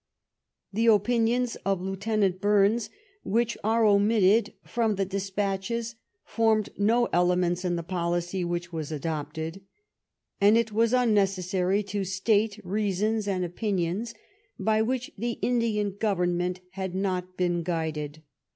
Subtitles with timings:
[0.73, 2.89] The opinions of Lieutenant Bumes
[3.21, 5.93] which are omitted from the •despatches
[6.25, 9.61] formed no elements in the policy which was adopted,
[10.41, 14.15] and it was unnecessary to state reasons and opinions
[14.57, 18.23] by which the Indian Government had not been guided.